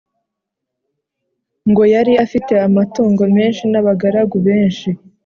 [1.69, 4.89] Ngo yari afite amatungo menshi n’abagaragu benshi.